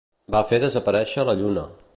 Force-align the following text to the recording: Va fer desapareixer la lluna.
Va 0.35 0.39
fer 0.53 0.59
desapareixer 0.63 1.29
la 1.31 1.39
lluna. 1.43 1.71